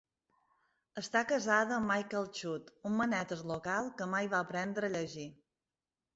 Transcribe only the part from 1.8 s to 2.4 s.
Michael